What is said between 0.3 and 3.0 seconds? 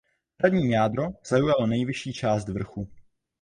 Hradní jádro zaujalo nejvyšší část vrchu.